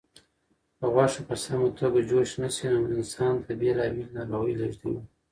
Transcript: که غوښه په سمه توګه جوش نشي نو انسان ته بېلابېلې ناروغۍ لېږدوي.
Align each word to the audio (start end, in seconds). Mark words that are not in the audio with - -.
که 0.77 0.85
غوښه 0.93 1.21
په 1.29 1.35
سمه 1.43 1.67
توګه 1.79 1.99
جوش 2.09 2.31
نشي 2.41 2.67
نو 2.73 2.79
انسان 2.95 3.33
ته 3.43 3.51
بېلابېلې 3.59 4.13
ناروغۍ 4.17 4.53
لېږدوي. 4.59 5.01